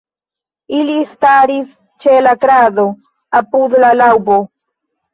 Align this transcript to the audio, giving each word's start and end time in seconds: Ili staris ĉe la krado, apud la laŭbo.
Ili 0.77 0.95
staris 1.11 1.77
ĉe 2.05 2.17
la 2.25 2.33
krado, 2.47 2.89
apud 3.45 3.81
la 3.89 3.97
laŭbo. 4.03 4.45